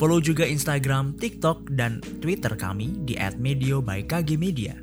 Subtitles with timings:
[0.00, 4.74] Follow juga Instagram, TikTok, dan Twitter kami di @medio by KG Media.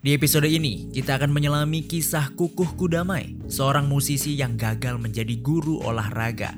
[0.00, 5.84] Di episode ini, kita akan menyelami kisah Kukuh Kudamai, seorang musisi yang gagal menjadi guru
[5.84, 6.56] olahraga.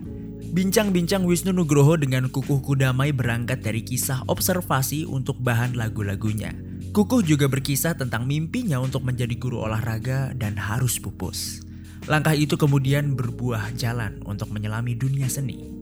[0.52, 6.54] Bincang-bincang Wisnu Nugroho dengan Kukuh Kudamai berangkat dari kisah observasi untuk bahan lagu-lagunya.
[6.94, 11.66] Kukuh juga berkisah tentang mimpinya untuk menjadi guru olahraga dan harus pupus.
[12.06, 15.81] Langkah itu kemudian berbuah jalan untuk menyelami dunia seni.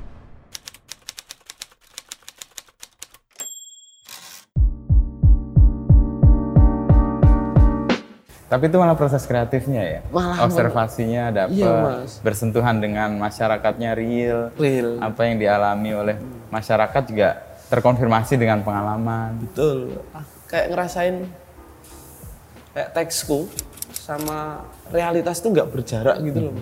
[8.51, 9.99] Tapi itu malah proses kreatifnya ya.
[10.11, 11.71] Malah- Observasinya dapat, Iya,
[12.03, 12.19] Mas.
[12.19, 14.51] bersentuhan dengan masyarakatnya real.
[14.59, 14.99] Real.
[14.99, 16.15] Apa yang dialami oleh
[16.51, 17.39] masyarakat juga
[17.71, 19.39] terkonfirmasi dengan pengalaman.
[19.39, 20.03] Betul.
[20.11, 21.15] Ah, Kayak ngerasain
[22.71, 23.47] kayak teksku
[23.89, 26.53] sama realitas itu nggak berjarak gitu loh.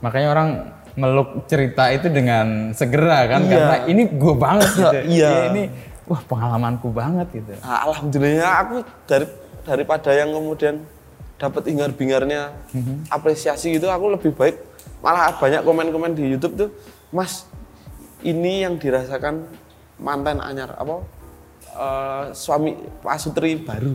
[0.00, 0.48] Makanya orang
[0.92, 3.48] meluk cerita itu dengan segera kan Iya.
[3.48, 4.98] karena ini gue banget gitu.
[5.16, 5.32] Iya.
[5.48, 5.62] Ini
[6.04, 7.56] wah pengalamanku banget gitu.
[7.64, 8.76] Ah, Alhamdulillah aku
[9.08, 9.24] dari
[9.64, 10.84] daripada yang kemudian
[11.38, 12.50] dapat hingar-bingarnya
[13.08, 14.58] apresiasi gitu, aku lebih baik
[14.98, 16.70] malah banyak komen-komen di YouTube tuh,
[17.08, 17.46] Mas
[18.20, 19.46] ini yang dirasakan
[19.96, 20.98] mantan anyar apa
[21.70, 23.94] eh, suami Pak Sutri baru.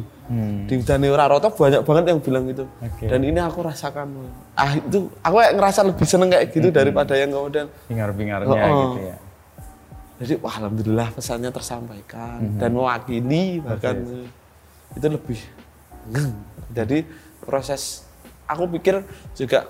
[0.63, 2.63] Di Dani Raroto banyak banget yang bilang gitu.
[2.79, 3.11] Oke.
[3.11, 4.07] dan ini aku rasakan.
[4.55, 8.79] Ah itu aku kayak ngerasa lebih seneng kayak gitu daripada yang kemudian Hingar-bingarnya Oh, oh.
[8.95, 9.17] gitu ya.
[10.23, 13.99] jadi wah alhamdulillah pesannya tersampaikan dan mewakili bahkan
[14.95, 15.39] itu lebih
[16.71, 17.03] jadi
[17.45, 18.07] proses
[18.49, 19.03] aku pikir
[19.37, 19.67] juga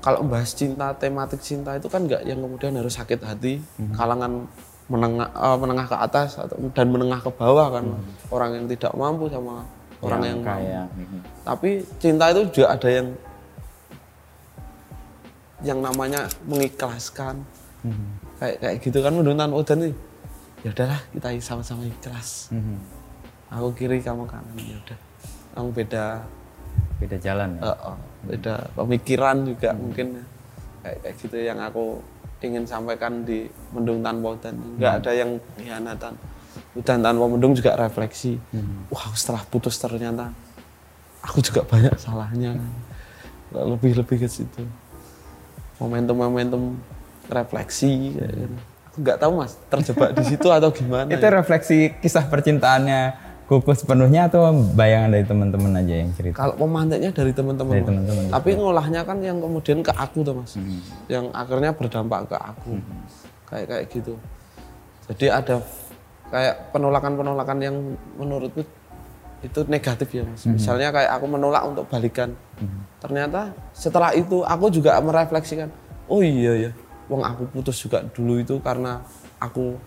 [0.00, 3.58] kalau membahas cinta tematik cinta itu kan nggak yang kemudian harus sakit hati
[3.94, 4.46] kalangan
[4.86, 7.84] menengah eh, menengah ke atas atau dan menengah ke bawah kan
[8.30, 9.66] orang yang tidak mampu sama
[10.04, 10.50] orang yang, mampu.
[10.52, 10.82] kaya.
[10.92, 11.18] Mhm.
[11.42, 13.08] Tapi cinta itu juga ada yang
[15.64, 17.42] yang namanya mengikhlaskan.
[18.36, 19.94] Kayak kayak gitu kan menurut Odan nih.
[20.64, 22.50] Ya udahlah kita sama-sama ikhlas.
[22.52, 22.76] Mhm.
[23.54, 24.98] Aku kiri kamu kanan ya udah.
[25.56, 26.04] Kamu beda
[26.96, 27.62] Beda jalan ya.
[27.66, 27.96] eh, eh,
[28.26, 30.24] beda pemikiran juga mungkin ya.
[30.82, 32.00] kayak kayak gitu yang aku
[32.40, 34.54] ingin sampaikan di Mendung Tanpa Udan.
[34.76, 36.14] Enggak ada yang hianatan.
[36.72, 38.36] Udan tanpa mendung juga refleksi.
[38.88, 40.32] Wah setelah putus ternyata
[41.20, 42.60] aku juga banyak salahnya.
[43.50, 44.64] Lebih-lebih ke situ.
[45.76, 46.76] Momentum-momentum
[47.28, 48.16] refleksi.
[48.16, 48.56] kayak gitu.
[48.88, 51.08] Aku nggak tahu mas terjebak di situ atau gimana.
[51.12, 53.00] Itu refleksi kisah percintaannya
[53.46, 56.34] kuku sepenuhnya atau bayangan dari teman-teman aja yang cerita?
[56.42, 57.72] Kalau pemantiknya dari teman-teman.
[57.78, 58.34] Dari teman-teman Hmm.
[58.34, 60.58] Tapi ngolahnya kan yang kemudian ke aku tuh mas.
[61.06, 62.72] Yang akhirnya berdampak ke aku.
[62.74, 63.02] Hmm.
[63.46, 64.14] Kayak kayak gitu.
[65.06, 65.56] Jadi ada
[66.34, 67.76] kayak penolakan-penolakan yang
[68.18, 68.66] menurutku
[69.46, 70.42] itu negatif ya mas.
[70.42, 70.58] Hmm.
[70.58, 72.34] Misalnya kayak aku menolak untuk balikan.
[72.98, 75.70] Ternyata setelah itu aku juga merefleksikan.
[76.10, 76.70] Oh iya ya.
[77.06, 78.98] Wong aku putus juga dulu itu karena
[79.38, 79.78] aku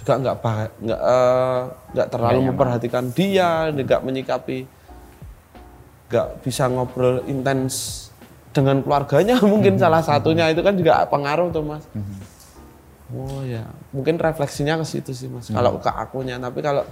[0.00, 0.36] juga nggak
[0.80, 1.60] nggak eh,
[1.92, 4.64] nggak terlalu memperhatikan dia, nggak menyikapi
[6.10, 8.08] nggak bisa ngobrol intens
[8.50, 9.38] dengan keluarganya.
[9.52, 11.84] Mungkin salah satunya itu kan juga pengaruh tuh mas.
[13.12, 13.68] Oh ya.
[13.94, 16.40] Mungkin refleksinya ke situ sih mas kalau ke akunya.
[16.40, 16.82] Tapi kalau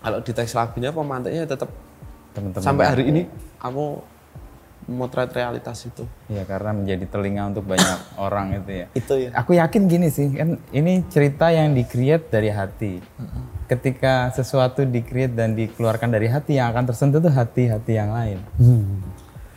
[0.00, 1.68] kalau di teks lagunya pemantiknya tetap
[2.34, 2.64] Teman-teman.
[2.64, 3.22] sampai hari ini
[3.62, 4.00] aku
[4.84, 8.86] memotret realitas itu Iya karena menjadi telinga untuk banyak orang itu ya.
[8.92, 13.00] itu ya Aku yakin gini sih kan ini cerita yang di-create dari hati.
[13.64, 18.38] Ketika sesuatu di-create dan dikeluarkan dari hati yang akan tersentuh tuh hati-hati yang lain.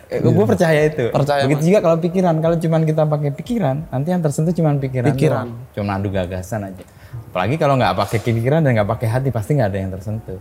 [0.07, 1.11] Eh, gue percaya itu.
[1.11, 2.39] Percaya, Begitu juga kalau pikiran.
[2.39, 5.11] Kalau cuman kita pakai pikiran, nanti yang tersentuh cuman pikiran.
[5.11, 5.45] Pikiran.
[5.51, 5.75] doang.
[5.75, 6.83] Cuma adu gagasan aja.
[7.27, 10.39] Apalagi kalau nggak pakai pikiran dan nggak pakai hati, pasti nggak ada yang tersentuh.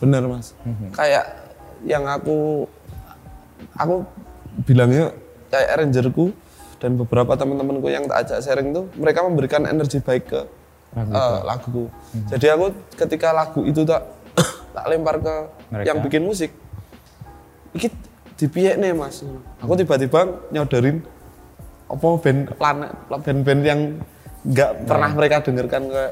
[0.00, 0.56] Bener mas
[0.96, 1.24] kayak
[1.84, 2.64] yang aku
[3.78, 4.04] aku
[4.66, 5.14] bilangnya
[5.48, 6.34] kayak rangerku
[6.78, 10.40] dan beberapa teman-temanku yang tak ajak sharing tuh mereka memberikan energi baik ke
[10.96, 11.84] Lagu eh, laguku.
[12.32, 12.66] Jadi aku
[12.96, 14.08] ketika lagu itu tak
[14.76, 15.34] tak lempar ke
[15.68, 15.84] Mereka?
[15.84, 16.50] yang bikin musik
[17.76, 17.92] iki
[18.40, 19.20] dipiye nih mas?
[19.60, 21.04] Aku tiba-tiba nyodorin
[21.88, 23.80] apa band planet band-band yang
[24.48, 26.02] nggak pernah mereka dengarkan ke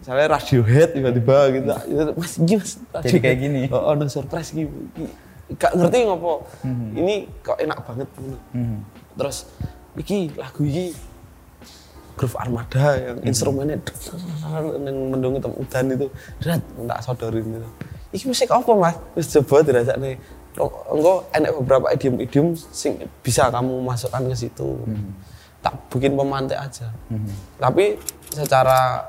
[0.00, 1.68] misalnya Radiohead tiba-tiba gitu.
[1.84, 2.72] Itu, mas iki mas
[3.04, 3.62] Jadi kayak gini?
[3.68, 4.72] oh, oh no surprise gitu
[5.60, 6.44] gak ngerti ngopo.
[6.94, 7.14] Ini
[7.44, 8.38] kok enak banget gitu.
[8.54, 8.78] Mhm.
[9.14, 9.46] terus
[9.94, 10.90] iki lagu iki
[12.18, 13.78] groove armada yang instrumennya
[14.82, 16.06] yang mendung itu udan itu.
[16.42, 17.70] Drat tak sodorin itu
[18.14, 18.94] iki musik apa mas?
[19.18, 20.14] Wis coba dirajak nih
[20.54, 24.78] engko enak beberapa idiom-idiom sing bisa kamu masukkan ke situ.
[25.58, 26.94] Tak bikin pemantik aja.
[27.58, 27.98] Tapi
[28.30, 29.02] secara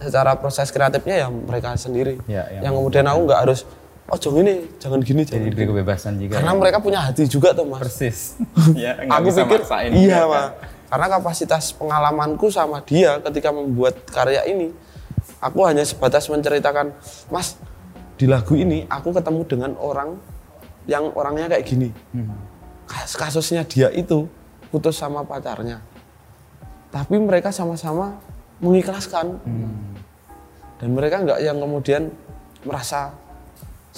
[0.00, 2.16] secara proses kreatifnya ya mereka sendiri.
[2.24, 3.68] Ya, yang yang kemudian aku nggak harus
[4.08, 6.34] oh jangan ini jangan gini jangan Jadi gini kebebasan juga.
[6.36, 6.56] karena ya.
[6.56, 8.18] mereka punya hati juga tuh mas persis.
[8.74, 10.28] ya, aku bisa pikir maksain iya kan.
[10.28, 10.46] mah
[10.88, 14.72] karena kapasitas pengalamanku sama dia ketika membuat karya ini
[15.38, 16.96] aku hanya sebatas menceritakan
[17.28, 17.60] mas
[18.16, 20.16] di lagu ini aku ketemu dengan orang
[20.88, 22.32] yang orangnya kayak gini Hmm.
[22.88, 24.24] Kas- kasusnya dia itu
[24.68, 25.84] putus sama pacarnya
[26.88, 28.16] tapi mereka sama-sama
[28.58, 29.92] mengikhlaskan Hmm.
[30.80, 32.08] dan mereka nggak yang kemudian
[32.64, 33.12] merasa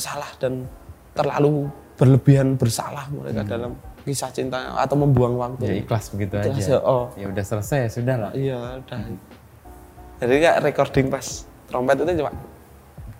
[0.00, 0.64] salah dan
[1.12, 5.70] terlalu berlebihan bersalah mereka dalam kisah cintanya atau membuang waktu Hmm.
[5.70, 6.72] Ya ikhlas begitu Ikhlas aja.
[6.72, 7.12] ya, oh.
[7.14, 8.30] Ya udah selesai ya sudah lah.
[8.32, 8.98] iya udah
[10.18, 11.26] jadi kayak recording pas
[11.66, 12.32] trompet itu cuma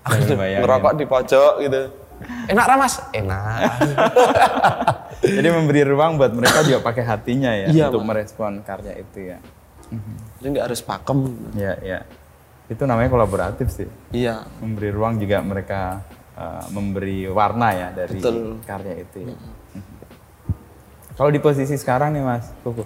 [0.02, 0.60] bayangin.
[0.64, 1.80] ngerokok di pojok gitu
[2.46, 3.70] enak ramas enak
[5.20, 8.24] Jadi memberi ruang buat mereka juga pakai hatinya ya Iya, untuk Mas.
[8.24, 9.38] merespon karya itu ya.
[10.36, 11.18] jadi nggak harus pakem
[11.52, 12.08] Ya, ya.
[12.66, 13.88] Itu namanya kolaboratif sih.
[14.10, 16.00] iya Memberi ruang juga mereka
[16.40, 18.56] uh, memberi warna ya dari Betul.
[18.64, 19.36] karya itu ya.
[19.36, 19.94] Mhm.
[21.12, 22.80] Kalau di posisi sekarang nih Mas Kuku,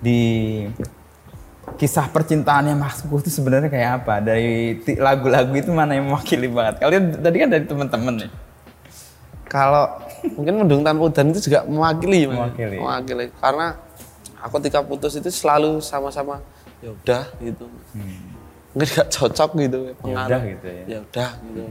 [0.00, 0.20] di
[1.76, 4.24] kisah percintaannya Mas Kuku itu sebenarnya kayak apa?
[4.24, 6.80] Dari lagu-lagu itu mana yang mewakili banget?
[6.80, 8.30] Kalian tadi kan dari teman-teman nih.
[9.46, 9.86] kalau
[10.34, 12.26] mungkin mendung tanpa udan itu juga mewakili.
[12.26, 12.82] Mewakili.
[12.82, 13.78] mewakili karena
[14.42, 16.42] aku ketika putus itu selalu sama-sama
[16.82, 17.64] ya udah gitu
[18.74, 20.82] mungkin gak cocok gitu Ya pengaruh udah gitu ya.
[20.84, 21.62] ya udah gitu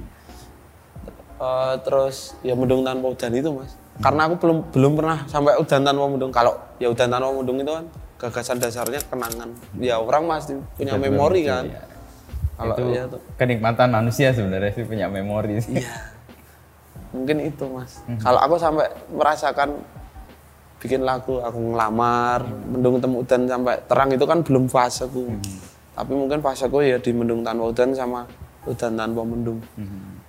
[1.36, 5.84] Eh, terus ya mendung tanpa udan itu mas karena aku belum belum pernah sampai udan
[5.84, 7.86] tanpa mendung kalau ya udan tanpa mendung itu kan
[8.16, 11.84] gagasan dasarnya kenangan ya orang pasti punya Betul, memori kan ya.
[12.56, 15.84] kalau itu ya tuh kenikmatan manusia sebenarnya sih punya memori sih.
[15.84, 15.96] Iya.
[17.12, 18.00] Mungkin itu mas.
[18.24, 19.80] Kalau aku sampai merasakan
[20.84, 25.36] bikin lagu, aku ngelamar, mendung temu udan sampai terang itu kan belum faseku.
[25.96, 28.24] Tapi mungkin faseku ya di mendung tanpa udan sama
[28.68, 29.60] udan tanpa mendung.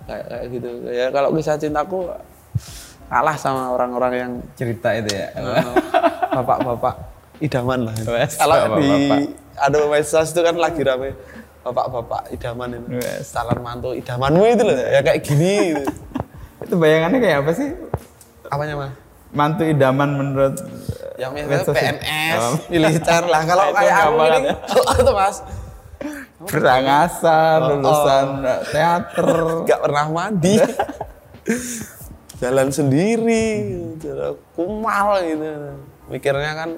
[0.07, 0.69] Kayak, kayak gitu.
[0.87, 2.07] Ya kalau kisah cintaku
[3.07, 5.27] kalah sama orang-orang yang Cerita itu ya.
[5.31, 5.63] eh,
[6.31, 6.95] bapak-bapak
[7.39, 7.95] idaman lah.
[8.29, 8.89] Kalau di
[9.57, 11.11] aduh medsos itu kan lagi rame
[11.61, 12.87] bapak-bapak idaman itu.
[13.27, 15.53] Calon mantu idamanmu itu loh, ya kayak gini.
[15.75, 15.81] gitu.
[16.63, 17.69] itu bayangannya kayak apa sih?
[18.47, 18.91] Apanya mas?
[19.29, 20.55] Mantu idaman menurut
[21.17, 21.81] Yang eh, biasanya medsos ya?
[21.91, 22.53] PNS, Oh.
[22.69, 23.41] militer lah.
[23.43, 24.55] Kalau kayak aku ini, ya.
[24.95, 25.35] itu mas,
[26.47, 28.27] Berangasan, Oh, lulusan
[28.71, 29.29] teater.
[29.67, 30.55] nggak pernah mandi.
[32.37, 35.73] Jalan sendiri, jalan kumal gitu.
[36.05, 36.69] Mikirnya kan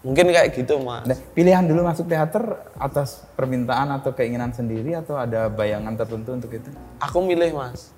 [0.00, 1.04] mungkin kayak gitu mas.
[1.04, 6.50] Nah, pilihan dulu masuk teater atas permintaan atau keinginan sendiri atau ada bayangan tertentu untuk
[6.56, 6.72] itu?
[6.96, 7.92] Aku milih mas.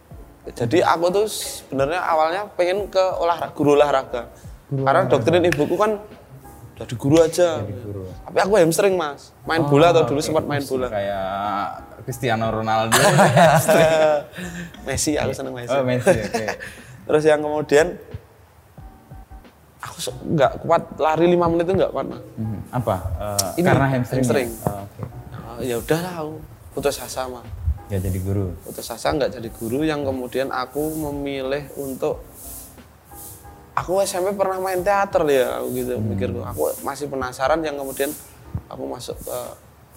[0.58, 4.34] Jadi aku tuh sebenarnya awalnya pengen ke olahraga, guru olahraga.
[4.74, 6.02] Karena doktrin ibuku kan
[6.74, 7.62] jadi guru aja.
[7.62, 8.02] guru.
[8.26, 10.90] Tapi aku hamstring mas, main bola atau dulu sempat main bola.
[10.90, 11.26] Kayak
[12.02, 12.98] Cristiano Ronaldo.
[14.86, 15.70] Messi, aku seneng Messi.
[15.70, 16.46] oh, Messi, oke.
[17.06, 17.94] Terus yang kemudian
[19.78, 19.96] aku
[20.34, 22.22] nggak kuat lari 5 menit itu nggak kuat mas.
[22.40, 22.58] Mhm.
[22.72, 22.96] Apa?
[23.20, 24.24] Eh, Ini, karena hamstring.
[24.24, 24.48] hamstring.
[24.64, 25.02] Oh, oke.
[25.30, 26.34] Nah, ya udahlah aku
[26.74, 27.44] putus asa mah.
[27.92, 28.56] Gak jadi guru.
[28.64, 32.24] Putus asa nggak jadi guru yang kemudian aku memilih untuk
[33.74, 36.40] aku SMP pernah main teater ya aku gitu mikirku.
[36.46, 38.10] Aku masih penasaran yang kemudian
[38.70, 39.38] aku masuk ke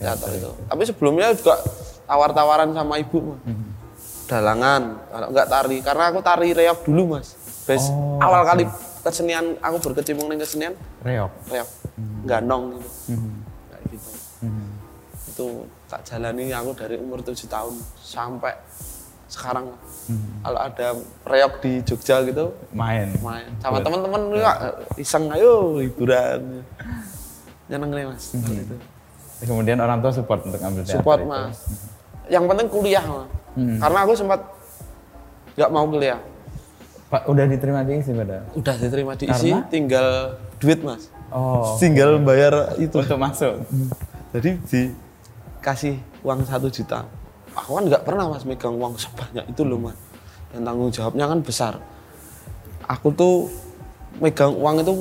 [0.02, 0.52] teater itu.
[0.68, 1.62] Tapi sebelumnya juga
[2.06, 3.40] tawar-tawaran sama ibu mah.
[4.28, 7.38] Dalangan, kalau nggak tari karena aku tari reok dulu mas.
[7.64, 8.64] Bes, Oh, awal kali
[9.04, 11.32] kesenian aku berkecimpung di kesenian Reok.
[11.48, 11.70] reok,
[12.28, 12.90] ganong gitu.
[13.16, 13.32] Mhm.
[13.72, 14.10] Kayak gitu.
[14.44, 14.68] Mhm.
[15.28, 15.48] itu
[15.86, 18.58] tak jalani aku dari umur 7 tahun sampai
[19.28, 19.76] sekarang
[20.40, 20.88] kalau ada
[21.24, 23.12] reok di Jogja gitu Main.
[23.20, 24.54] main sama teman-teman ya,
[24.96, 26.64] iseng ayo hiburan
[27.68, 28.76] nyeneng nih mas seperti itu.
[29.38, 31.28] Kemudian orang tua support untuk ambil teater support itu.
[31.28, 31.58] mas
[32.26, 33.82] yang penting kuliah mas Hmm.
[33.82, 34.40] karena aku sempat
[35.54, 36.22] nggak mau kuliah
[37.08, 38.46] Pak udah diterima di sih pada.
[38.54, 39.66] udah diterima diisi Karena?
[39.66, 40.08] tinggal
[40.58, 41.74] duit mas Oh.
[41.76, 43.66] tinggal bayar itu Untuk masuk.
[44.30, 47.04] jadi dikasih uang satu juta
[47.58, 49.98] aku kan nggak pernah mas megang uang sebanyak itu loh mas.
[50.54, 51.74] Dan tanggung jawabnya kan besar.
[52.88, 53.52] Aku tuh
[54.22, 54.94] megang uang itu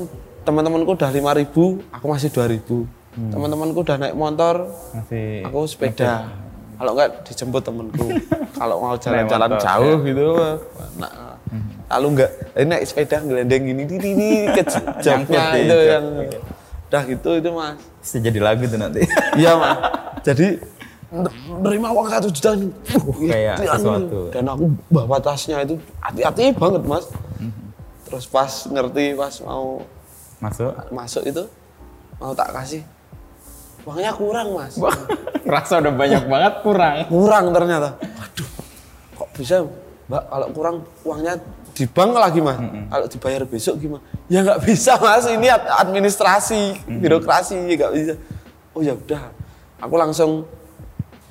[0.47, 2.63] teman-temanku udah 5000 aku masih 2000
[3.35, 6.29] teman-temanku udah naik motor Masih aku sepeda.
[6.79, 8.07] kalau enggak dijemput temenku
[8.61, 10.37] kalau mau jalan-jalan jauh gitu
[11.01, 11.35] nah,
[11.91, 14.63] lalu enggak ini naik sepeda ngelendeng gini di ini ke
[15.03, 16.05] joknya Nyangkut di itu yang
[16.87, 17.83] udah gitu itu mas.
[17.99, 19.03] Bisa jadi lagu tuh nanti.
[19.35, 19.75] iya mas.
[20.27, 20.59] Jadi
[21.57, 22.71] nerima uang satu juta nih
[23.25, 24.19] Kayak Gitu, sesuatu.
[24.31, 27.07] dan aku bawa tasnya itu hati-hati banget mas
[28.03, 29.83] terus pas ngerti pas mau
[30.37, 30.73] Masuk.
[30.91, 31.43] masuk itu
[32.17, 32.83] mau tak kasih
[33.83, 34.75] uangnya kurang mas
[35.47, 37.07] Rasa udah banyak banget kurang.
[37.07, 37.95] kurang ternyata.
[37.95, 38.49] Waduh,
[39.15, 39.63] kok bisa
[40.05, 41.39] mbak kalau kurang uangnya
[41.71, 42.59] di bank lagi mas.
[42.59, 44.03] Kalau dibayar besok gimana?
[44.27, 48.15] Ya nggak bisa mas, ini ad- administrasi, birokrasi nggak bisa.
[48.75, 49.31] Oh ya udah,
[49.79, 50.51] aku langsung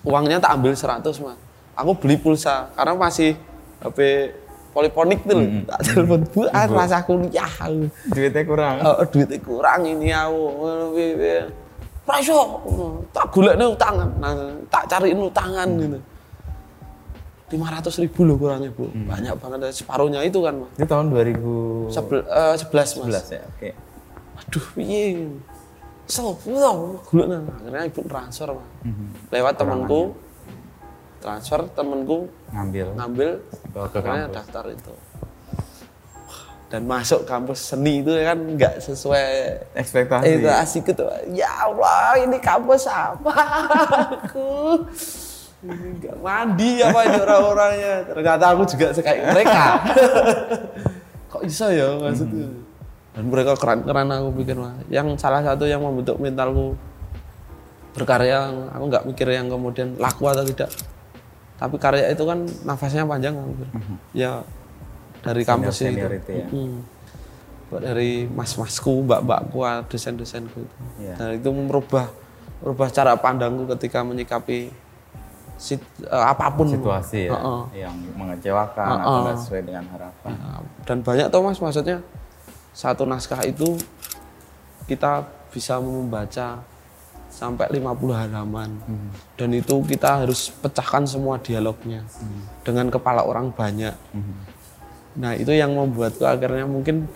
[0.06, 1.38] uangnya tak ambil 100 mas.
[1.76, 3.36] Aku beli pulsa karena masih
[3.84, 4.32] HP
[4.72, 5.48] poliponik tuh loh.
[5.68, 7.52] Tak telepon bu, ah, rasa kuliah.
[7.60, 7.90] aku.
[8.14, 8.76] Duitnya kurang.
[8.84, 10.44] Oh, duitnya kurang ini aku.
[12.22, 12.40] Iso.
[13.12, 14.10] Tak golekne utangan.
[14.22, 14.32] Nah,
[14.72, 16.00] tak cariin utangan gitu.
[17.46, 18.90] 500 ribu loh kurangnya bu.
[18.94, 20.70] Banyak banget separuhnya itu kan mas.
[20.80, 23.30] Itu tahun 2011 Sebel, eh, 11 mas.
[23.32, 23.42] ya.
[23.46, 23.70] Oke.
[24.36, 25.30] Aduh piye.
[26.06, 27.42] So, so, golekne.
[27.50, 28.66] Akhirnya ibu transfer mas.
[29.30, 30.14] Lewat temanku.
[31.18, 32.88] Transfer temanku Ngambil.
[32.94, 33.30] ngambil
[33.70, 34.36] Bawa ke akhirnya kampus.
[34.36, 34.94] daftar itu.
[36.66, 39.26] Dan masuk kampus seni itu kan nggak sesuai
[39.74, 40.28] Ekspektasi.
[40.36, 43.32] itu asik itu ya Allah ini kampus apa
[44.18, 44.82] aku
[45.62, 49.64] ini nggak mandi apa ini orang-orangnya ternyata aku juga kayak mereka
[51.32, 52.50] kok bisa ya maksudnya
[53.16, 56.76] dan mereka keren-keren aku pikir mah yang salah satu yang membentuk mentalku
[57.96, 60.68] berkarya aku nggak mikir yang kemudian laku atau tidak
[61.56, 63.70] tapi karya itu kan nafasnya panjang aku pikir.
[64.12, 64.44] ya
[65.24, 66.46] dari kampus itu ya.
[66.54, 66.78] Mm.
[67.66, 69.58] Buat dari mas-masku, mbak-mbakku,
[69.90, 70.76] dosen-dosenku itu.
[71.02, 71.18] Iya.
[71.18, 72.14] Dan itu merubah
[72.62, 74.70] merubah cara pandangku ketika menyikapi
[75.58, 76.70] sit- eh, apa pun.
[76.70, 77.34] Situasi ya.
[77.34, 77.62] Heeh.
[77.88, 79.24] Yang mengecewakan atau Heeh.
[79.26, 80.30] nggak sesuai dengan harapan.
[80.38, 81.98] Nah, Dan banyak tuh mas, maksudnya
[82.76, 83.80] satu naskah itu
[84.86, 86.60] kita bisa membaca
[87.32, 88.70] sampai 50 halaman.
[89.40, 92.04] Dan itu kita harus pecahkan semua dialognya
[92.68, 93.96] dengan kepala orang banyak.
[95.16, 97.08] Nah itu yang membuatku akhirnya mungkin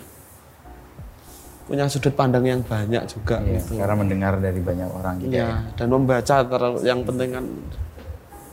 [1.70, 3.78] punya sudut pandang yang banyak juga Iya, gitu.
[3.78, 5.36] karena mendengar dari banyak orang juga.
[5.38, 7.46] Ya, dan membaca terlalu yang penting kan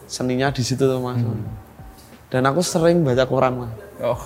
[0.05, 1.25] seninya di situ tuh mas.
[2.29, 3.73] Dan aku sering baca koran mas.
[4.05, 4.21] Oh,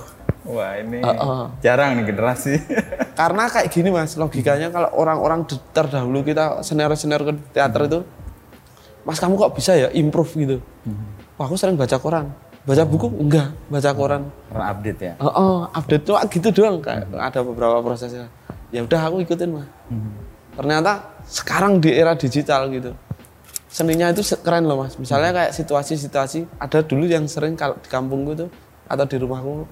[0.47, 1.45] wah ini Heeh.
[1.61, 2.55] jarang nih generasi.
[3.21, 5.45] Karena kayak gini mas, logikanya kalau orang-orang
[5.75, 8.01] terdahulu kita senior-senior ke teater itu,
[9.05, 10.57] mas kamu kok bisa ya improve gitu?
[11.37, 12.33] Wah aku sering baca koran.
[12.61, 14.23] Baca buku enggak, baca koran.
[14.53, 15.13] Karena update ya.
[15.21, 18.29] Oh, oh, update tuh gitu doang kayak ada beberapa prosesnya.
[18.69, 19.67] Ya udah aku ikutin mah.
[20.57, 22.93] Ternyata sekarang di era digital gitu.
[23.71, 24.99] Seninya itu keren loh mas.
[25.01, 28.49] Misalnya kayak situasi-situasi ada dulu yang sering kalau di kampungku tuh
[28.91, 29.65] atau di rumahku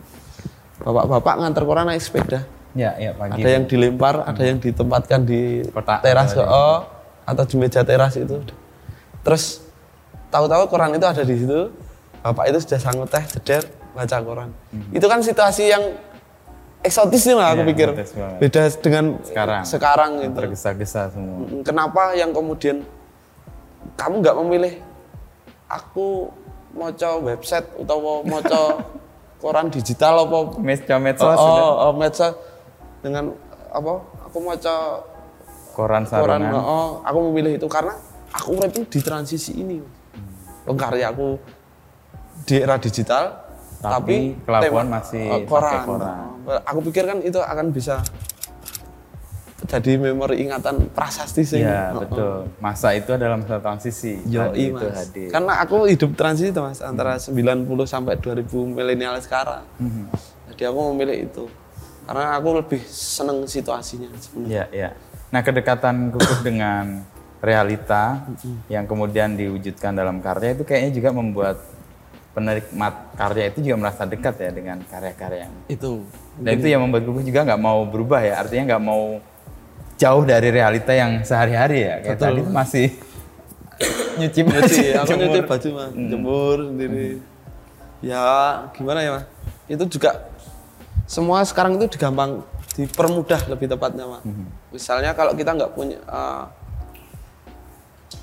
[0.83, 2.47] bapak-bapak nganter koran naik sepeda.
[2.77, 3.43] Ya, ya pagi.
[3.43, 6.85] Ada yang dilempar, ada yang ditempatkan di Kotak teras di- oh,
[7.25, 8.39] atau di meja teras itu.
[9.25, 9.65] Terus
[10.31, 11.73] tahu-tahu koran itu ada di situ.
[12.23, 14.51] Bapak itu sudah sanggup teh, jeder, baca koran.
[14.93, 15.83] Itu kan situasi yang
[16.83, 17.89] eksotis nih lah aku Iya, pikir.
[18.39, 19.63] Beda dengan Sekarang.
[19.67, 20.35] sekarang gitu.
[20.39, 21.47] tergesa-gesa semua.
[21.47, 22.87] Mm, Kenapa yang kemudian
[23.99, 24.75] kamu nggak memilih
[25.67, 26.31] aku
[26.77, 26.93] mau
[27.25, 28.23] website atau mau
[29.39, 31.65] koran digital apa Media oh, medsos oh, sudah.
[31.89, 32.35] oh, medsos
[33.03, 33.25] dengan
[33.71, 33.93] apa
[34.27, 36.53] aku mau koran koran sarungan.
[36.59, 37.95] oh, aku memilih itu karena
[38.35, 40.75] aku urip di transisi ini hmm.
[40.75, 41.39] karya aku
[42.45, 45.83] di era digital Tapi tapi, kelakuan tema- masih oh, pakai koran.
[45.87, 46.17] koran.
[46.51, 48.03] Oh, aku pikir kan itu akan bisa
[49.67, 52.37] jadi memori ingatan prasasti sih Iya, Oh, betul.
[52.63, 54.23] Masa itu adalah masa transisi.
[54.23, 55.29] Tadi itu hadir.
[55.35, 59.67] Karena aku hidup transisi tuh mas antara 90 sampai 2000 milenial sekarang.
[59.83, 60.05] Mhm.
[60.55, 61.45] Jadi aku memilih itu.
[62.07, 64.49] Karena aku lebih seneng situasinya sebenarnya.
[64.49, 64.91] Iya, iya.
[65.29, 67.05] Nah, kedekatan kukuh dengan
[67.39, 68.25] realita
[68.67, 71.57] yang kemudian diwujudkan dalam karya itu kayaknya juga membuat
[72.35, 76.07] penikmat karya itu juga merasa dekat ya dengan karya-karya yang Itu.
[76.39, 79.19] Dan itu yang membuat kukuh juga nggak mau berubah ya, artinya nggak mau
[79.99, 81.95] jauh dari realita yang sehari-hari ya.
[82.01, 82.25] Kayak Betul.
[82.25, 82.87] tadi masih
[84.19, 85.21] nyuci baju, Nyuci, aku jemur.
[85.27, 87.09] nyuci baju mas, jemur sendiri.
[87.99, 88.25] Ya
[88.73, 89.25] gimana ya mas?
[89.67, 90.11] Itu juga
[91.05, 92.47] semua sekarang itu digampang,
[92.79, 94.23] dipermudah lebih tepatnya mas.
[94.71, 96.45] Misalnya kalau kita nggak punya eh,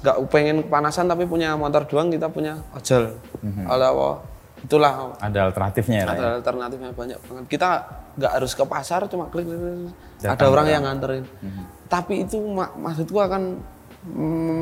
[0.01, 3.19] nggak pengen kepanasan tapi punya motor doang kita punya ojol.
[3.41, 4.21] Kalau
[4.63, 5.17] itulah.
[5.17, 7.45] Ada alternatifnya ya, ada alternatifnya banyak banget.
[7.49, 7.69] Kita
[8.15, 9.59] nggak harus ke pasar cuma klik, klik.
[10.21, 11.25] ada Datang orang yang nganterin.
[11.85, 13.59] Tapi itu mak maksudku akan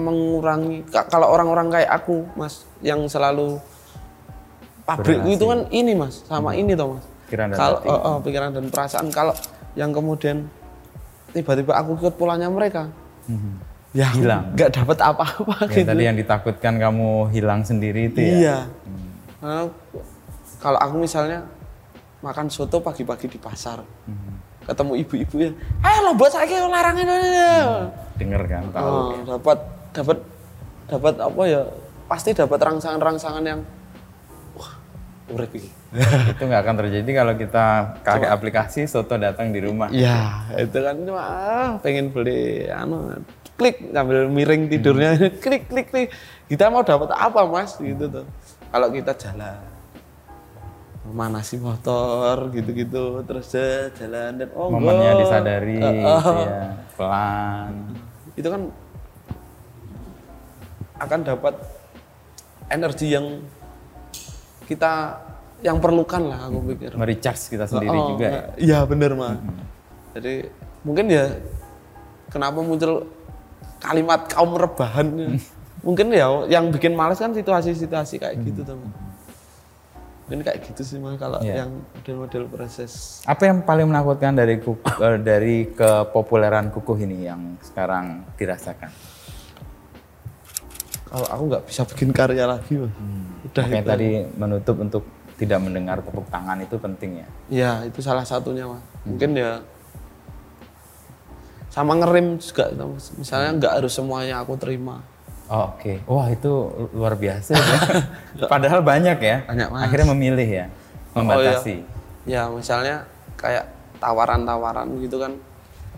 [0.04, 3.60] mengurangi ka- kalau orang-orang kayak aku mas yang selalu
[4.84, 7.06] pabrikku itu kan ini mas sama ini toh mas.
[7.28, 9.08] Pikiran dan kalau oh, oh, pikiran dan perasaan.
[9.10, 9.34] Kalau
[9.74, 10.48] yang kemudian
[11.32, 12.94] tiba-tiba aku ikut polanya mereka
[13.90, 14.54] ya aku Hilang.
[14.54, 15.88] nggak dapat apa-apa Ya, gitu.
[15.88, 18.34] tadi yang ditakutkan kamu hilang sendiri itu ya?
[18.34, 18.58] Iya.
[19.44, 19.68] Nah,
[20.64, 21.44] kalau aku misalnya
[22.24, 23.84] makan soto pagi-pagi di pasar,
[24.64, 25.52] ketemu ibu-ibu ya,
[25.84, 27.12] ayo lo buat saya larangan
[28.16, 28.88] Denger kan, tahu.
[28.88, 29.60] Oh, dapat
[29.92, 30.18] dapat
[30.88, 31.62] dapat apa ya?
[32.08, 33.60] Pasti dapat rangsangan-rangsangan yang
[34.56, 34.72] wah,
[35.36, 35.52] urip
[36.32, 37.66] itu nggak akan terjadi kalau kita
[38.00, 39.92] pakai aplikasi soto datang di rumah.
[39.92, 43.12] Iya, itu kan cuma ah, pengen beli anu
[43.54, 46.10] klik sambil miring tidurnya klik klik klik
[46.54, 48.26] kita mau dapat apa mas gitu tuh
[48.70, 49.58] kalau kita jalan
[51.04, 53.50] manasi motor gitu-gitu terus
[53.98, 55.20] jalan dan oh Momennya enggak.
[55.20, 55.92] disadari, eh.
[56.00, 56.62] gitu ya,
[56.96, 57.74] pelan.
[58.34, 58.62] itu kan
[60.96, 61.54] akan dapat
[62.70, 63.44] energi yang
[64.64, 65.20] kita
[65.60, 68.42] yang perlukan lah aku pikir Merecharge kita sendiri Oh, juga ya.
[68.56, 69.40] Iya bener mas.
[70.16, 70.48] Jadi
[70.84, 71.36] mungkin ya
[72.30, 73.08] kenapa muncul
[73.80, 75.08] kalimat kaum rebahan
[75.84, 78.88] mungkin ya yang bikin males kan situasi-situasi kayak gitu teman.
[80.24, 81.68] Mungkin kayak gitu sih mas kalau Iya.
[81.68, 83.20] yang model-model proses.
[83.28, 88.88] Apa yang paling menakutkan dari kuku, eh, dari kepopuleran kukuh ini yang sekarang dirasakan?
[91.06, 92.96] Kalau aku nggak bisa bikin karya lagi mas.
[93.44, 93.90] Udah Makanya itu.
[93.92, 95.04] tadi menutup untuk
[95.36, 97.28] tidak mendengar tepuk tangan itu penting ya.
[97.52, 98.82] Ya itu salah satunya mas.
[99.04, 99.60] Mungkin ya
[101.68, 102.70] sama ngerem juga
[103.18, 105.04] misalnya nggak harus semuanya aku terima.
[105.54, 106.50] Oh, Oke, wah itu
[106.98, 107.78] luar biasa ya.
[108.52, 109.46] Padahal banyak ya.
[109.46, 109.82] Banyak, Mas.
[109.86, 110.66] Akhirnya memilih ya,
[111.14, 111.86] membatasi.
[112.26, 113.06] Ya misalnya
[113.38, 113.70] kayak
[114.02, 115.38] tawaran-tawaran gitu kan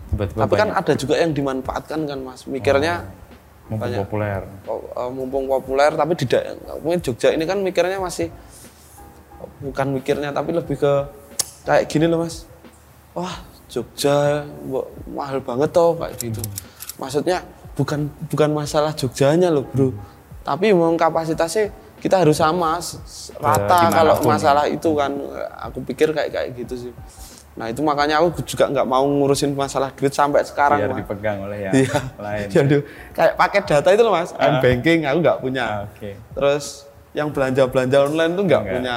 [0.06, 2.46] Tiba-tiba Tapi kan banyak ada juga yang dimanfaatkan kan mas.
[2.46, 3.04] Mikirnya
[3.66, 3.98] mumpung banyak.
[4.06, 4.40] populer.
[4.70, 6.26] oh, eh, mumpung populer tapi di
[6.86, 8.30] mungkin Jogja ini kan mikirnya masih
[9.58, 10.92] bukan mikirnya tapi lebih ke
[11.66, 12.46] kayak gini loh mas.
[13.18, 14.46] Wah Jogja
[15.10, 16.42] mahal banget toh kayak gitu.
[17.02, 17.42] Maksudnya
[17.76, 19.92] bukan bukan masalah Jogjanya loh bro.
[20.42, 22.78] Tapi memang kapasitasnya kita harus sama
[23.36, 25.12] rata kalau masalah itu kan.
[25.68, 26.92] Aku pikir kayak kayak gitu sih.
[27.56, 30.76] Nah itu makanya aku juga nggak mau ngurusin masalah duit sampai sekarang.
[30.76, 30.98] Biar Mas.
[31.00, 31.98] dipegang oleh yang Iya.
[32.20, 32.46] lain.
[32.54, 32.76] Jadi
[33.12, 35.64] kayak paket data itu loh mas, M banking aku nggak punya.
[35.64, 36.20] Ah, Oke.
[36.36, 36.84] Terus
[37.16, 38.96] yang belanja belanja online tuh nggak punya.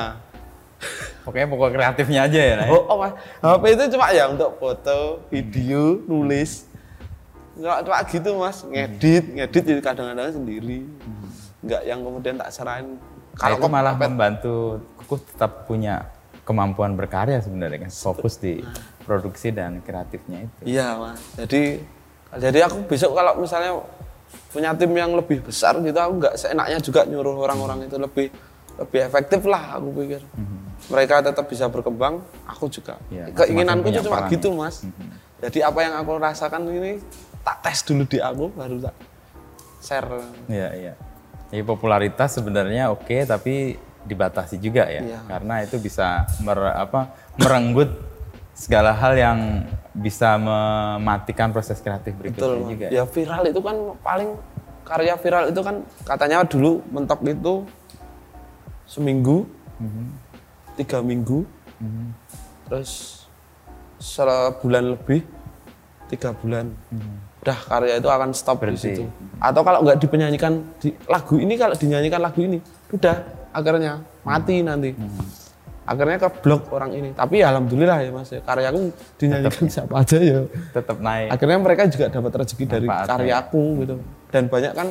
[1.19, 2.55] Pokoknya pokok kreatifnya aja ya.
[2.67, 6.68] Oh, oh mas, HP itu cuma ya untuk foto, video, nulis.
[7.59, 10.87] Nggak cuma gitu mas, ngedit, ngedit jadi kadang-kadang sendiri.
[11.59, 12.95] Nggak yang kemudian tak serahin.
[13.39, 14.55] Nah, ke malah pepet, membantu
[15.03, 16.07] kukuh tetap punya
[16.47, 18.63] kemampuan berkarya sebenarnya kan fokus di
[19.05, 20.79] produksi dan kreatifnya itu.
[20.79, 21.19] Iya mas.
[21.37, 21.83] Jadi
[22.39, 23.77] jadi aku besok kalau misalnya
[24.49, 28.27] punya tim yang lebih besar gitu, aku nggak seenaknya juga nyuruh orang-orang itu lebih
[28.79, 30.21] lebih efektif lah aku pikir.
[30.89, 32.97] Mereka tetap bisa berkembang, aku juga.
[33.11, 34.87] Iya, Keinginanku cuma gitu mas.
[35.39, 37.03] Jadi apa yang aku rasakan ini
[37.43, 38.95] tak tes dulu di aku baru tak
[39.80, 40.21] share.
[40.52, 40.93] Iya, iya.
[41.49, 45.02] Jadi popularitas sebenarnya oke tapi dibatasi juga ya.
[45.02, 45.19] Iya.
[45.25, 47.89] Karena itu bisa mer- apa merenggut
[48.54, 49.39] segala hal yang
[49.95, 52.69] bisa mematikan proses kreatif berikutnya Betul.
[52.75, 52.88] Juga.
[52.91, 54.30] Ya viral itu kan paling
[54.84, 57.63] karya viral itu kan katanya dulu mentok itu
[58.89, 59.45] seminggu,
[60.73, 61.45] tiga minggu,
[62.65, 63.23] terus
[64.02, 65.21] sebulan lebih,
[66.10, 66.73] tiga bulan.
[67.39, 68.84] Udah karya itu akan stop Berhenti.
[68.84, 69.04] di situ.
[69.39, 72.60] Atau kalau nggak dipenyanyikan di lagu ini kalau dinyanyikan lagu ini,
[72.91, 73.15] udah
[73.56, 74.91] akhirnya mati nanti.
[75.89, 77.10] Akhirnya ke blok orang ini.
[77.15, 80.39] Tapi ya alhamdulillah ya mas, ya, karyaku dinyanyikan siapa aja ya.
[80.75, 81.28] Tetap naik.
[81.34, 83.95] akhirnya mereka juga dapat rezeki dari karyaku gitu.
[84.30, 84.88] Dan banyak kan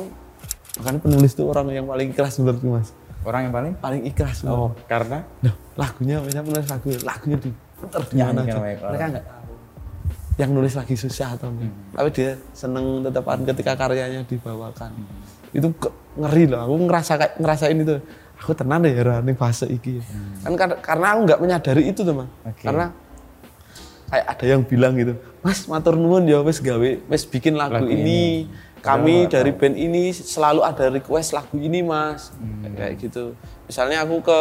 [0.81, 2.89] makanya penulis tuh orang yang paling ikhlas menurutku mas.
[3.23, 3.73] Orang yang paling?
[3.77, 5.27] Paling ikhlas oh, karena?
[5.43, 6.87] Duh, lagunya misalnya penulis lagu.
[7.03, 8.59] Lagunya diputar di mana aja.
[8.63, 9.25] mereka nggak
[10.39, 11.67] yang nulis lagi susah atau enggak.
[11.91, 14.95] Tapi dia seneng tetapan ketika karyanya dibawakan.
[15.51, 16.63] Itu ke- ngeri loh.
[16.63, 17.99] Aku ngerasa kayak ngerasain itu.
[18.39, 19.99] Aku tenang deh ya nih fase iki.
[20.39, 22.63] Kan kar- karena aku nggak menyadari itu teman Oke.
[22.63, 22.95] karena
[24.07, 27.85] kayak ada yang bilang gitu mas matur nuwun ya wes gawe wes bikin lagu, Lagu
[27.85, 28.23] ini, ini.
[28.81, 32.31] kami Padahal dari band ini selalu ada request lagu ini mas.
[32.73, 33.35] Kayak gitu.
[33.67, 34.39] Misalnya aku ke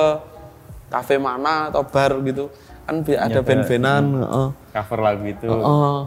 [0.88, 2.48] kafe mana atau bar gitu
[2.88, 3.44] kan ada Nyata.
[3.44, 4.48] band-bandan heeh.
[4.72, 5.98] cover lagu itu Heeh.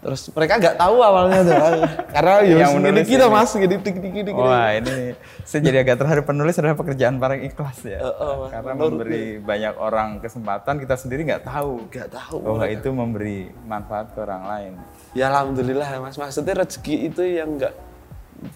[0.00, 1.56] terus mereka nggak tahu awalnya tuh
[2.14, 3.34] karena ya segini menulis kita ini.
[3.34, 4.96] mas gini gini gini gini Wah ini
[5.42, 7.98] saya jadi agak terharu penulis adalah pekerjaan paling ikhlas ya.
[7.98, 8.48] Heeh, Mas.
[8.48, 14.14] Karena memberi banyak orang kesempatan kita sendiri nggak tahu nggak tahu bahwa itu memberi manfaat
[14.14, 14.72] ke orang lain.
[15.10, 17.74] ya alhamdulillah mas maksudnya rezeki itu yang nggak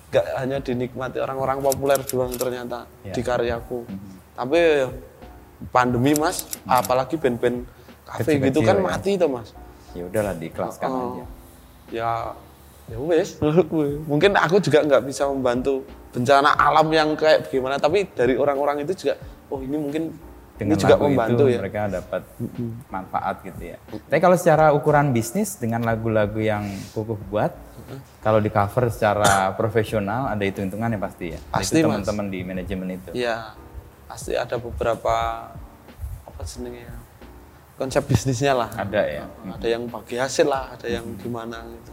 [0.09, 3.11] nggak hanya dinikmati orang-orang populer doang ternyata Ya.
[3.11, 3.85] di karyaku
[4.33, 4.87] tapi ya,
[5.69, 7.65] pandemi mas apalagi band-band
[8.05, 8.83] kafe gitu kan ya.
[8.85, 9.51] mati tuh mas
[9.95, 11.25] Ya udahlah diikhlaskan Oh, aja.
[11.89, 12.11] ya
[12.85, 14.03] ya wes menurutku.
[14.05, 18.93] mungkin aku juga nggak bisa membantu bencana alam yang kayak bagaimana tapi dari orang-orang itu
[18.97, 19.15] juga
[19.49, 20.05] oh ini mungkin
[20.55, 22.23] Dengan ini juga lagu membantu itu ya mereka dapat
[22.87, 23.77] manfaat gitu ya.
[24.07, 26.63] Tapi kalau secara ukuran bisnis dengan lagu-lagu yang
[26.95, 27.51] kukuh buat,
[28.23, 31.39] kalau di cover secara profesional ada itu hitungannya pasti ya.
[31.51, 33.11] Pasti, teman-teman di manajemen itu.
[33.13, 33.51] ya
[34.15, 35.15] pasti ada beberapa
[36.25, 36.87] apa senengnya
[37.75, 39.25] konsep bisnisnya lah Ada ya.
[39.51, 41.91] ada yang bagi hasil lah ada yang gimana gitu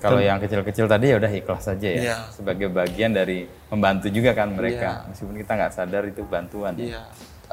[0.00, 2.00] Kalau yang kecil-kecil tadi ya udah ikhlas saja ya.
[2.00, 2.16] Iya.
[2.32, 5.04] Sebagai bagian dari membantu juga kan mereka.
[5.06, 6.72] Meskipun kita nggak sadar itu bantuan.
[6.74, 6.96] ya.
[6.96, 7.02] iya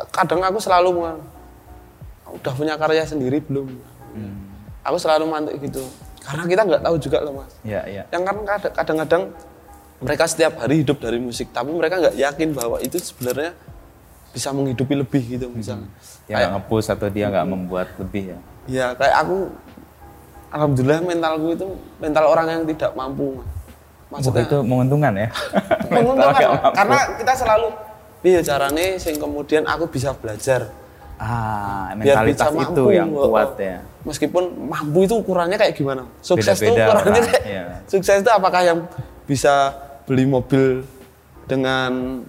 [0.07, 1.19] kadang aku selalu mau
[2.29, 3.67] udah punya karya sendiri belum
[4.15, 4.47] Hmm.
[4.79, 5.83] aku selalu mantik gitu
[6.23, 8.03] karena kita nggak tahu juga loh mas Iya, iya.
[8.09, 9.23] yang kan kadang- kadang-kadang
[9.97, 13.57] mereka setiap hari hidup dari musik tapi mereka nggak yakin bahwa itu sebenarnya
[14.29, 15.89] bisa menghidupi lebih gitu misalnya
[16.29, 18.39] Dia nggak nge-push atau dia nggak membuat lebih ya.
[18.67, 19.49] ya kayak aku
[20.53, 23.41] alhamdulillah mentalku itu mental orang yang tidak mampu.
[24.07, 25.27] Maksudnya itu menguntungkan ya.
[25.91, 26.75] menguntungkan mampu.
[26.77, 27.67] karena kita selalu
[28.23, 30.69] iya caranya sing kemudian aku bisa belajar
[31.17, 33.81] Ah, biar mentalitas bisa itu mampu yang kuat ya.
[34.05, 37.63] meskipun mampu itu ukurannya kayak gimana sukses itu Beda-beda ukurannya orang, kayak iya.
[37.89, 38.86] sukses itu apakah yang
[39.25, 39.73] bisa
[40.08, 40.88] beli mobil
[41.46, 42.24] dengan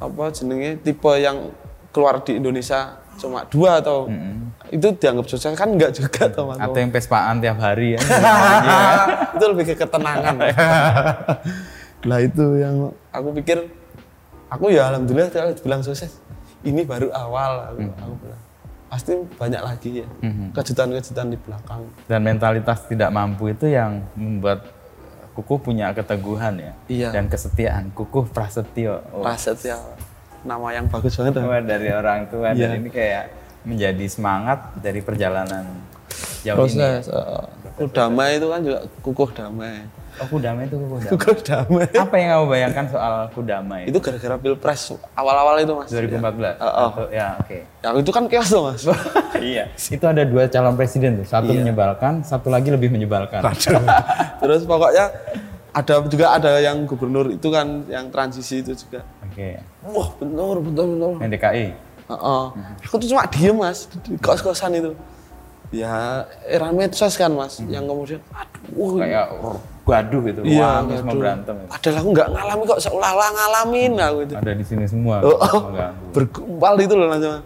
[0.00, 1.52] apa jenenge tipe yang
[1.94, 4.10] keluar di Indonesia cuma dua atau
[4.74, 8.00] itu dianggap sukses kan enggak juga teman Atau yang pespaan tiap hari ya.
[9.38, 10.34] itu lebih ke ketenangan.
[12.10, 13.70] Lah itu yang aku pikir
[14.50, 16.18] aku ya alhamdulillah kalau bilang sukses
[16.66, 18.40] ini baru awal aku, aku bilang.
[18.90, 20.08] Pasti banyak lagi ya
[20.58, 21.86] kejutan-kejutan di belakang.
[22.10, 24.73] Dan mentalitas tidak mampu itu yang membuat
[25.34, 26.72] kukuh punya keteguhan ya.
[26.86, 27.08] Iya.
[27.10, 27.90] Dan kesetiaan.
[27.90, 29.02] Kukuh prasetyo.
[29.10, 29.76] Oh, Prasetya
[30.44, 32.68] nama yang bagus banget Wah, dari orang tua Iya.
[32.68, 33.24] dan ini kayak
[33.64, 35.64] menjadi semangat dari perjalanan
[36.44, 36.76] jauh ini.
[36.76, 37.48] proses uh,
[37.80, 42.44] kukuh damai itu kan juga kukuh damai Oh, kudamai itu kukuh damai Apa yang kamu
[42.46, 43.90] bayangkan soal kudamai?
[43.90, 46.54] itu gara-gara pilpres awal-awal itu mas 2014.
[46.58, 46.88] Oh, oh.
[46.94, 47.58] Atau- ya, oke.
[47.82, 48.82] yang itu kan chaos tuh mas
[49.42, 49.64] iya.
[49.74, 51.26] Itu ada dua calon presiden tuh.
[51.26, 53.42] Satu menyebalkan, satu lagi lebih menyebalkan.
[54.40, 55.10] terus pokoknya
[55.74, 59.58] ada juga ada yang gubernur itu kan yang transisi itu juga Oke.
[59.82, 61.66] wah bener bener bener Yang DKI.
[62.04, 62.44] Heeh.
[62.86, 64.94] Aku tuh cuma diem mas di kos-kosan itu.
[65.74, 69.26] Ya era medsos kan mas, yang kemudian aduh Kayak
[69.84, 70.40] gaduh gitu.
[70.48, 71.20] iya, Wah, terus mau aduh.
[71.20, 71.54] berantem.
[71.60, 71.68] itu.
[71.68, 74.34] Padahal aku nggak ngalami kok seolah-olah ngalamin aku itu.
[74.34, 75.16] Ada di sini semua.
[75.20, 75.62] Oh, oh,
[76.10, 77.44] bergumpal itu loh langsung.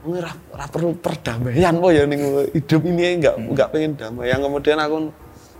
[0.00, 2.20] Ini ora, ora perlu perdamaian po ya ning
[2.56, 4.32] hidup ini nggak nggak pengen damai.
[4.32, 4.96] Yang kemudian aku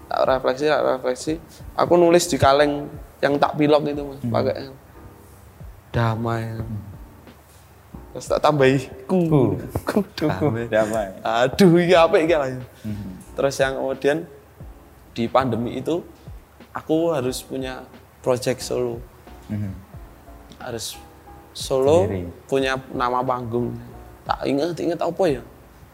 [0.09, 1.33] tak refleksi, tak refleksi,
[1.77, 2.89] aku nulis di kaleng
[3.21, 4.73] yang tak pilok itu mas, pakai
[5.93, 6.57] damai.
[8.11, 9.43] Terus tak tambahi ku, Ku.
[9.87, 10.67] ku damai.
[10.67, 11.07] damai.
[11.23, 12.49] Aduh, ini apa lah.
[13.39, 14.27] Terus yang kemudian
[15.15, 16.03] di pandemi itu
[16.71, 17.83] aku harus punya
[18.23, 19.03] project solo.
[19.51, 19.73] Mhm.
[20.61, 20.95] Harus
[21.51, 22.27] solo Sendiri.
[22.47, 23.75] punya nama panggung.
[24.25, 25.43] Tak inget inget apa ya?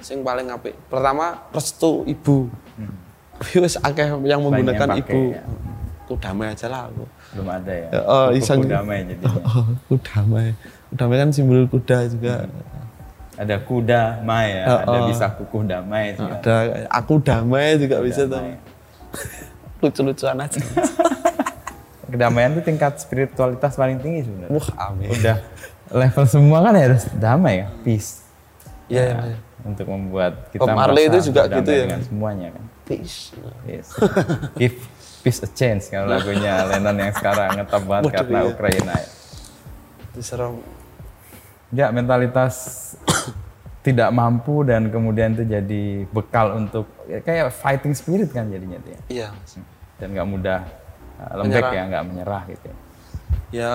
[0.04, 0.76] Sing paling apik.
[0.92, 2.50] Pertama restu ibu.
[3.56, 5.20] Wis akeh yang menggunakan pakai, ibu.
[5.36, 5.42] ya.
[6.06, 7.04] Ku damai aja lah aku.
[7.34, 7.88] Belum ada ya.
[7.90, 8.62] Ya, oh, iseng.
[8.64, 9.42] damai jadinya.
[9.90, 10.54] Oh, damai.
[10.94, 12.46] Damai kan simbol kuda juga.
[13.36, 15.06] Ada kuda mai ya, Oh, ada oh.
[15.12, 16.40] bisa kukuh damai juga.
[16.40, 16.56] Ada
[16.88, 18.40] aku damai juga bisa tuh.
[19.82, 20.60] Lucu-lucuan aja.
[22.10, 24.54] Kedamaian itu tingkat spiritualitas paling tinggi sebenarnya.
[24.54, 25.10] Wah, amin.
[25.10, 25.36] Udah
[25.90, 28.22] level semua kan ya harus damai ya, peace.
[28.86, 29.38] Iya, iya, iya.
[29.66, 32.06] Untuk membuat kita Bob Marley merasa itu juga gitu ya, dengan Mas?
[32.06, 32.64] semuanya kan.
[32.86, 33.34] Peace.
[33.66, 33.86] Yes.
[34.54, 34.78] Give
[35.26, 38.46] peace a chance kalau lagunya Lennon yang sekarang ngetop banget Waduh, karena iya.
[38.46, 39.10] Ukraina ya.
[40.14, 40.54] Itu serem.
[41.74, 42.85] Ya mentalitas
[43.86, 48.90] tidak mampu dan kemudian itu jadi bekal untuk ya, kayak fighting spirit kan jadinya tuh
[48.90, 49.00] ya.
[49.06, 49.28] Iya.
[50.02, 50.60] Dan nggak mudah
[51.22, 51.70] uh, lembek Menyerah.
[51.72, 52.66] ya, nggak menyerah gitu.
[52.66, 52.76] ya.
[53.54, 53.72] Ya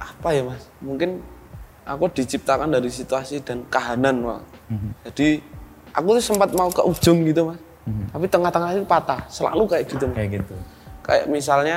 [0.00, 0.64] apa ya mas?
[0.80, 1.20] Mungkin
[1.84, 4.42] aku diciptakan dari situasi dan kahanan mas.
[5.04, 5.44] Jadi
[5.92, 7.60] aku tuh sempat mau ke ujung gitu mas.
[8.10, 9.20] Tapi tengah-tengah itu patah.
[9.28, 10.04] Selalu kayak gitu.
[10.08, 10.16] Mas.
[10.16, 10.54] Kayak gitu.
[11.04, 11.76] Kayak misalnya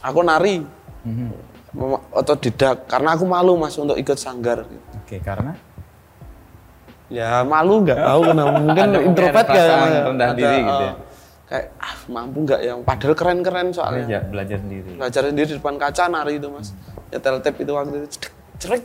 [0.00, 0.62] aku nari
[1.74, 4.64] mem- otodidak karena aku malu mas untuk ikut sanggar.
[5.04, 5.52] Oke, karena
[7.08, 10.92] ya malu nggak tahu kenapa mungkin Ada- introvert ada kayak perasaan rendah diri gitu ya?
[10.92, 10.94] oh,
[11.48, 14.04] kayak ah mampu nggak yang padahal keren keren soalnya.
[14.04, 14.90] Belajar, belajar sendiri.
[15.00, 16.68] belajar sendiri di depan kaca nari itu mas.
[17.08, 18.84] Nyetel tape itu waktu itu cedek, cerik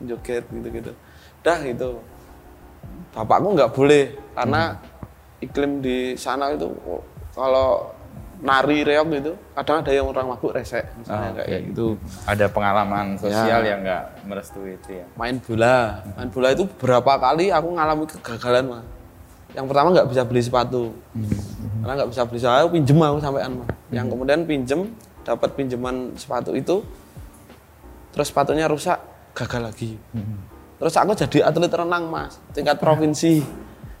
[0.00, 0.92] joget gitu gitu
[1.40, 2.00] dah gitu
[3.12, 4.04] bapakku nggak boleh
[4.34, 4.62] karena
[5.40, 6.68] iklim di sana itu
[7.32, 7.94] kalau
[8.40, 9.32] nari reok gitu.
[9.52, 11.86] Kadang ada yang orang mabuk resek misalnya Ah, kayak gitu.
[12.24, 13.76] Ada pengalaman sosial Ya.
[13.76, 15.06] yang nggak merestui itu ya.
[15.14, 16.00] main bola.
[16.16, 18.84] Main bola itu berapa kali aku ngalami kegagalan mah
[19.50, 20.94] yang pertama nggak bisa beli sepatu.
[21.80, 24.80] Karena nggak bisa beli sepatu pinjem aku sampean mah yang kemudian pinjem
[25.20, 26.80] dapat pinjaman sepatu itu
[28.10, 28.96] terus sepatunya rusak
[29.30, 29.90] gagal lagi.
[30.76, 33.44] Terus aku jadi atlet renang mas tingkat provinsi.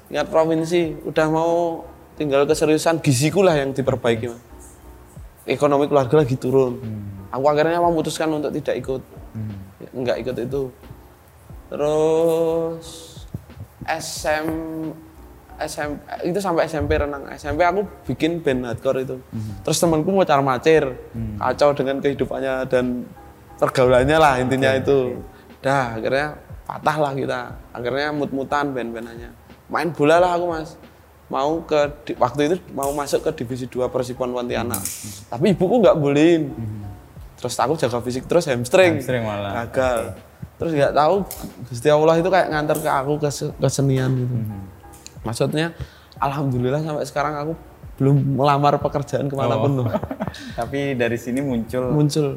[0.08, 1.84] Tingkat provinsi udah mau
[2.20, 4.44] tinggal keseriusan giziku lah yang diperbaiki mas.
[5.48, 6.76] Ekonomi keluarga lagi turun.
[7.32, 9.02] Aku akhirnya memutuskan untuk tidak ikut.
[9.96, 10.62] Nggak ikut itu.
[11.72, 12.86] Terus
[13.88, 14.46] SM
[15.56, 15.90] SM
[16.28, 17.24] itu sampai SMP renang.
[17.40, 19.16] SMP aku bikin band hardcore itu.
[19.64, 20.84] Terus temanku mau cara macir
[21.40, 23.08] kacau dengan kehidupannya dan
[23.56, 25.16] pergaulannya lah intinya itu.
[25.60, 26.36] dah akhirnya
[26.68, 27.40] patah lah kita.
[27.72, 29.32] Akhirnya mut-mutan band-bandannya.
[29.72, 30.76] Main bola lah aku mas
[31.30, 31.78] mau ke
[32.16, 34.82] waktu itu mau masuk ke divisi 2 Persipon Pontianak
[35.26, 36.50] tapi ibuku nggak bolehin
[37.34, 39.64] terus aku jaga fisik terus hamstring, Hamstring malah.
[39.64, 40.12] gagal.
[40.60, 41.14] Terus nggak tahu
[41.64, 44.34] Gusti Allah itu kayak nganter ke aku ke se- kesenian gitu.
[45.20, 45.72] Maksudnya
[46.16, 47.52] alhamdulillah sampai sekarang aku
[47.96, 49.88] belum melamar pekerjaan ke mana pun loh.
[50.60, 52.36] Tapi dari sini muncul muncul.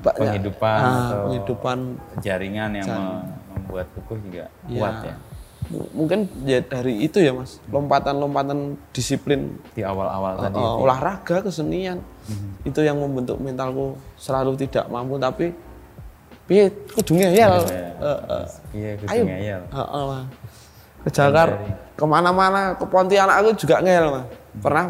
[0.00, 0.18] banyak.
[0.18, 1.78] penghidupan ah, atau penghidupan
[2.18, 3.22] jaringan yang me-
[3.52, 4.78] membuat kukuh juga Iya.
[4.78, 5.14] kuat ya
[5.92, 7.58] mungkin ya dari itu ya mas.
[7.72, 9.56] Lompatan-lompatan disiplin.
[9.72, 10.60] Di awal-awal tadi.
[10.60, 11.98] uh, olahraga kesenian.
[12.62, 15.50] Itu yang membentuk mentalku selalu tidak mampu tapi
[16.46, 17.52] piye kudu ngeyel.
[17.68, 17.92] Eh,
[18.76, 18.94] eh.
[19.02, 19.22] Kudu ayo.
[19.26, 19.62] ngeyel.
[19.70, 20.26] Heeh, Mas.
[21.02, 21.58] ke Jakarta
[21.98, 24.26] ke mana-mana ke Pontianak aku juga ngeyel mas.
[24.62, 24.84] Pernah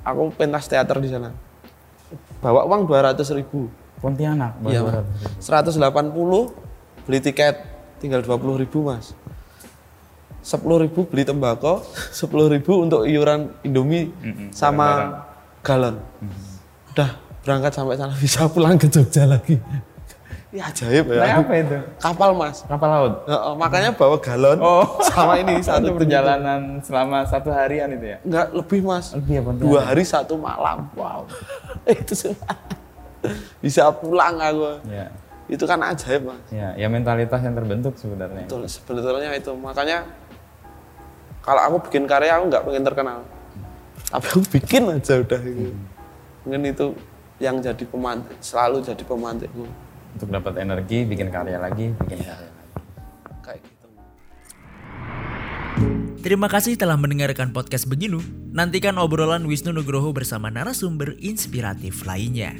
[0.00, 1.34] aku pentas teater di sana.
[2.40, 3.68] Bawa uang 200 ribu.
[3.98, 5.02] Pontianak Iya, baru
[5.42, 5.74] Mas.
[5.74, 7.66] 180 beli tiket
[7.98, 9.10] tinggal 20 ribu mas
[10.48, 14.08] 10 ribu beli tembakau 10 ribu untuk iuran Indomie
[14.50, 15.20] sama
[15.60, 16.00] galon
[16.90, 17.10] udah
[17.44, 19.60] berangkat sampai sana bisa pulang ke Jogja lagi
[20.48, 21.76] ini ajaib ya Naik apa itu?
[22.00, 23.14] kapal mas Kapal laut.
[23.22, 24.96] Heeh, makanya bawa galon Oh.
[25.04, 28.18] sama ini satu perjalanan selama satu harian itu ya?
[28.24, 29.68] Enggak lebih mas Lebih ya, Pontianak?
[29.68, 31.28] dua hari satu malam wow
[31.92, 32.32] itu sih
[33.60, 35.12] bisa pulang aku Ya.
[35.46, 38.44] itu kan ajaib mas Ya, ya mentalitas yang terbentuk sebenarnya.
[38.44, 39.52] Betul, sebetulnya itu.
[39.52, 40.08] Makanya
[41.48, 43.18] kalau aku bikin karya aku nggak pengen terkenal.
[44.12, 45.72] Tapi aku bikin aja udah itu.
[46.44, 46.86] Mungkin itu
[47.40, 49.64] yang jadi pemantik, selalu jadi pemantikku.
[50.12, 52.72] Untuk dapat energi, bikin karya lagi, bikin karya lagi.
[53.40, 53.88] Kayak gitu.
[56.20, 58.20] Terima kasih telah mendengarkan podcast Beginu.
[58.52, 62.52] Nantikan obrolan Wisnu Nugroho bersama narasumber inspiratif lainnya.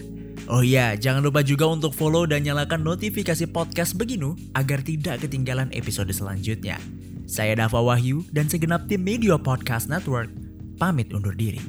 [0.48, 5.68] Oh iya, jangan lupa juga untuk follow dan nyalakan notifikasi podcast Beginu agar tidak ketinggalan
[5.77, 6.81] episode selanjutnya.
[7.29, 10.33] Saya Dava Wahyu dan segenap tim Media Podcast Network
[10.81, 11.61] pamit undur diri.